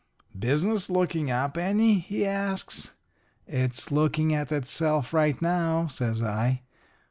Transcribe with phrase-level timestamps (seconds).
[0.35, 2.95] "'Business looking up any?' he asks.
[3.45, 6.63] "'It's looking at itself right now,' says I.